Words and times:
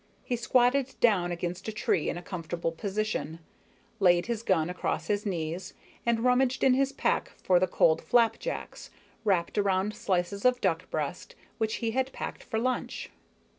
He 0.23 0.35
squatted 0.35 0.95
down 0.99 1.31
against 1.31 1.67
a 1.67 1.71
tree 1.71 2.09
in 2.09 2.17
a 2.17 2.23
comfortable 2.23 2.71
position, 2.71 3.37
laid 3.99 4.25
his 4.25 4.41
gun 4.41 4.67
across 4.67 5.05
his 5.05 5.27
knees, 5.27 5.75
and 6.07 6.21
rummaged 6.21 6.63
in 6.63 6.73
his 6.73 6.91
pack 6.91 7.29
for 7.37 7.59
the 7.59 7.67
cold 7.67 8.01
flapjacks, 8.01 8.89
wrapped 9.23 9.59
around 9.59 9.93
slices 9.95 10.43
of 10.43 10.59
duck 10.59 10.89
breast, 10.89 11.35
which 11.59 11.75
he 11.85 11.91
had 11.91 12.11
packed 12.13 12.41
for 12.41 12.57
lunch. 12.57 13.11